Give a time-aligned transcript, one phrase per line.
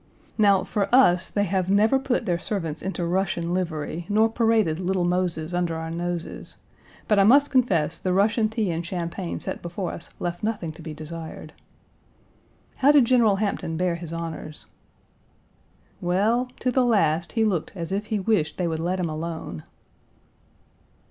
[0.35, 5.03] Now for us they have never put their servants into Russian livery, nor paraded Little
[5.05, 6.57] Moses under our noses,
[7.07, 10.81] but I must confess the Russian tea and champagne set before us left nothing to
[10.81, 11.53] be desired.
[12.77, 14.65] "How did General Hampton bear his honors?"
[16.01, 19.65] "Well, to the last he looked as if he wished they would let him alone."